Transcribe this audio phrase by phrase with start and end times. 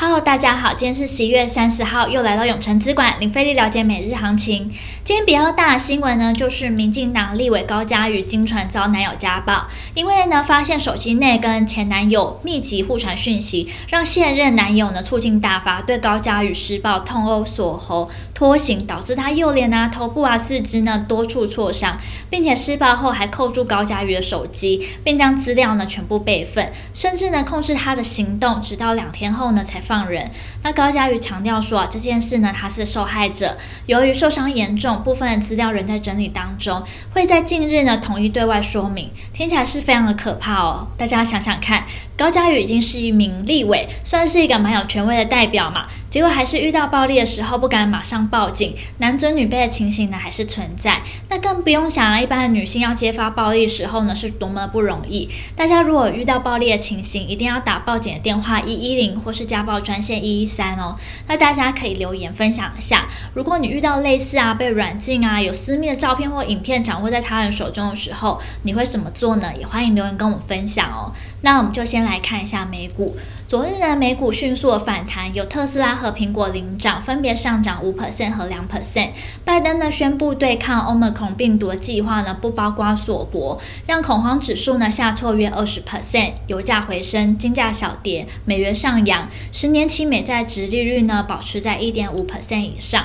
[0.00, 4.70] 好大家好，今天是十一月三十号，又来到永城资管，零费力了解每日行情。
[5.02, 21.98] 今天比较大的新闻呢，就是民进党立委高嘉瑜经传遭男友家暴，因为呢发现手机内跟前男友密集互传讯息，让现任男友呢醋劲大发，对高嘉瑜施暴、痛殴、锁喉、拖行，导致他右脸啊、头部啊、四肢呢多处挫伤，
[22.30, 29.82] 并且施暴后还扣住高嘉瑜的手机，并将资料呢全部备份，甚至呢控制他的行动，直到两天后呢才。
[29.88, 30.30] 放人。
[30.62, 33.56] 那高嘉瑜强调说，这件事呢，他是受害者，
[33.86, 36.82] 由于受伤严重，部分的资料仍在整理当中，
[37.14, 39.10] 会在近日呢统一对外说明。
[39.32, 41.86] 听起来是非常的可怕哦，大家想想看，
[42.18, 45.86] 高嘉瑜已经是一名立委，算是一个蛮有权威的代表嘛。
[46.08, 51.02] 结果还是遇到暴力的时候不敢马上报警，男尊女卑的情形呢还是存在。
[51.28, 55.28] 那更不用想啊，一般的女性要揭发暴力时候呢是多么的不容易。
[55.54, 60.96] 大家如果遇到暴力的情形，一定要打报警的电话一一零或是家暴专线一一三哦。
[61.26, 69.52] 那大家可以留言分享一下，如果你遇到类似啊被软禁啊有私密的照片或影片掌握在他人手中的时候，你会怎么做呢？
[69.60, 71.12] 也欢迎留言跟我们分享哦。
[71.42, 73.14] 那我们就先来看一下美股，
[73.46, 75.97] 昨日呢美股迅速的反弹，有特斯拉。
[75.98, 79.10] 和苹果领涨，分别上涨五 percent 和两 percent。
[79.44, 86.32] 拜登呢宣布对抗 Omicron 病毒的计划呢不包括锁国，让恐慌指数呢下挫约二十 percent。
[86.46, 93.04] 油价回升，金价小跌，美元上扬，十年期美债殖利率呢保持在一点五 percent 以上。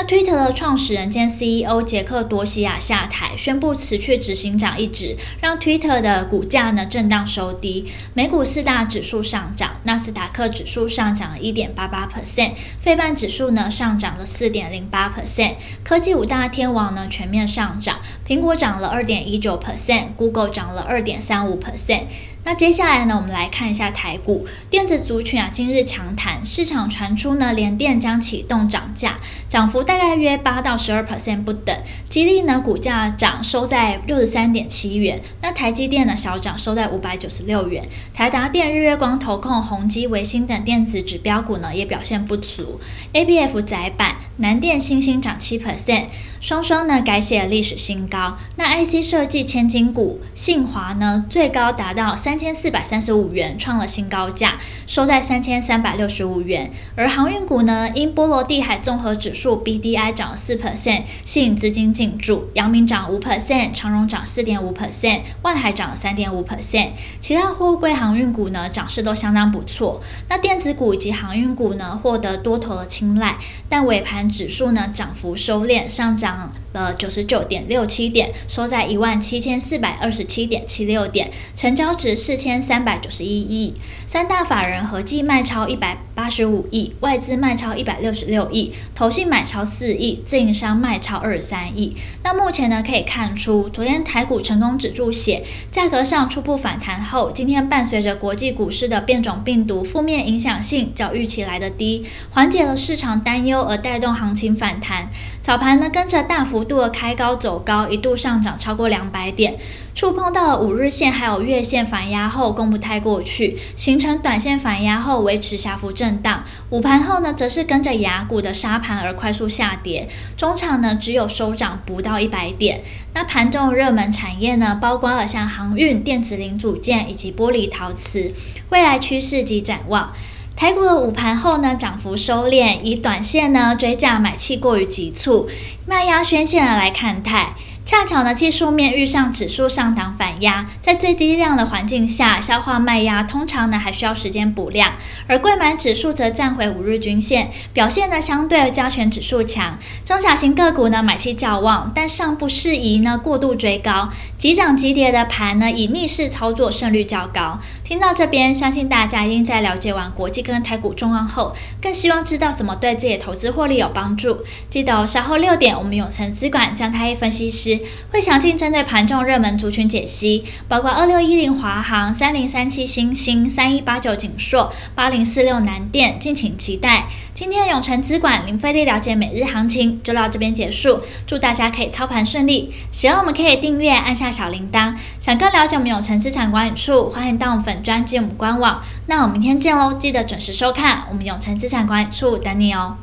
[0.00, 7.84] 那 Twitter 的创始人兼 CEO 杰克多西亚下台，宣布辞去执行长一职，让 Twitter 的股价呢震荡收低。
[8.14, 15.54] 美股四大指数上涨，纳斯达克指数上涨了一点八八 percent，费半指数呢上涨了四点零八 percent。
[15.82, 22.02] 科技五大天王呢全面上涨，苹果涨了二点一九 percent，Google 涨了二点三五 percent。
[22.48, 29.18] 那接下来呢，我们来看一下台股电子族群啊，今日强弹，市场传出呢，联电将启动涨价，
[29.50, 31.76] 涨幅大概约八到十二 percent 不等。
[32.18, 35.20] 吉利呢，股价涨收在六十三点七元。
[35.40, 37.86] 那台积电呢，小涨收在五百九十六元。
[38.12, 42.80] 台达电、日月光、投控、宏基、维星等电子指标股呢，也表现不俗。
[43.12, 46.06] ABF 载板、南电、欣兴涨七 percent，
[46.40, 48.36] 双双呢改写了历史新高。
[48.56, 52.38] 那 IC 设计千金股信华呢，最高达到三。
[52.38, 56.70] 三千四百三十五元创了新高价，收在三千三百六十五元。
[56.94, 62.48] 而航运股呢，因波罗的海综合指数 BDI 涨四 percent，吸引资金进驻。
[62.54, 66.90] 阳明涨五 percent，长荣涨四点五 percent，万海涨三点五 percent。
[67.18, 70.00] 其他货柜航运股呢，涨势都相当不错。
[70.28, 73.36] 那电子股以及航运股呢，获得多头的青睐，
[73.68, 82.14] 但尾盘指数呢，涨幅收敛，上涨了九十九点六七点，收在一万七千四百二十七点七六点，成交值。
[82.28, 91.87] 四千三百九十一亿，三大法人合计卖超一百八十五亿，外资卖超一百六十六亿，投信买超四亿，自营商卖超二十三亿。
[92.22, 105.08] 那目前呢，可以看出，昨天台股成功止住血，价格上初步反弹后，今天伴随着国际股市的变种病毒负面影响性较预期来的低，缓解了市场担忧而带动行情反弹。
[105.40, 109.56] 早盘呢，跟着大幅度的开高走高，一度上涨超过两百点，
[109.98, 116.44] 触碰到五日线还有月线反压后，攻不太过去，形成短线反压后维持小幅震荡。
[116.70, 122.80] 午盘后呢，则是跟着雅股的杀盘而快速下跌，中场呢只有收涨不到一百点。
[123.12, 128.32] 那盘中热门产业呢，包括了像航运、电子零组件以及玻璃陶瓷，
[128.70, 130.12] 未来趋势及展望。
[130.54, 135.48] 台股的午盘后呢，涨幅收敛，以短线呢追价买气过于急促，
[135.86, 137.54] 卖压宣泄的来看待。
[137.90, 144.92] 恰巧呢，技术面遇上指数上档反压，在最低量的环境下，消化卖压通常呢还需要时间补量。
[145.26, 149.78] 而柜买指数则站回五日均线，表现呢相对加权指数强。
[150.04, 154.10] 中小型个股呢买气较旺，但尚不适宜呢过度追高。
[154.36, 157.58] 急涨急跌的盘呢，以逆势操作胜率较高。
[157.82, 164.44] 听到这边，相信大家已经在了解完国际跟台股状况后，更希望知道怎么对自己的投资获利有帮助。
[164.68, 167.77] 记得哦，稍后六点，我们永诚资管姜太一分析师。
[168.10, 177.06] 会详尽针对盘中热门族群解析，包括二六一零华航、三零三七欣兴、三一八九景硕、八零四六南电，敬请期待。
[177.34, 182.72] 今天的永诚资管零费力了解每日行情就到这边结束，祝大家可以操盘顺利。
[182.90, 184.94] 喜欢我们可以订阅，按下小铃铛。
[185.20, 188.82] 想更了解我们永诚资产管理处，欢迎到我们粉专及我们官网。
[189.06, 192.96] 那我们明天见喽，记得准时收看我们永诚资产管理处等你哦。